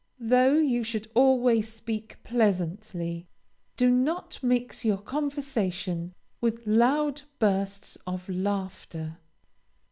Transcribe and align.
Though 0.19 0.57
you 0.57 0.83
should 0.83 1.11
always 1.13 1.71
speak 1.71 2.17
pleasantly, 2.23 3.27
do 3.77 3.91
not 3.91 4.39
mix 4.41 4.83
your 4.83 4.97
conversation 4.97 6.15
with 6.41 6.65
loud 6.65 7.21
bursts 7.37 7.99
of 8.07 8.27
laughter. 8.27 9.19